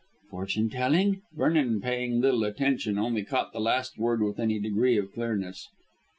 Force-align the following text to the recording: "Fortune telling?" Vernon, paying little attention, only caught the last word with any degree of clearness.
"Fortune 0.31 0.71
telling?" 0.71 1.21
Vernon, 1.31 1.79
paying 1.79 2.21
little 2.21 2.43
attention, 2.43 2.97
only 2.97 3.23
caught 3.23 3.53
the 3.53 3.61
last 3.61 3.99
word 3.99 4.23
with 4.23 4.39
any 4.39 4.57
degree 4.57 4.97
of 4.97 5.11
clearness. 5.13 5.69